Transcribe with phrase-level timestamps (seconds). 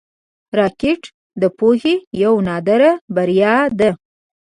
[0.59, 1.01] راکټ
[1.41, 3.91] د پوهې یوه نادره بریا ده